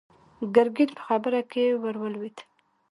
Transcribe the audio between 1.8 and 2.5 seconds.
ور ولوېد.